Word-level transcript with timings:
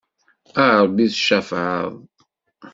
A 0.63 0.65
Rebbi 0.83 1.05
tcafεeḍ! 1.13 1.91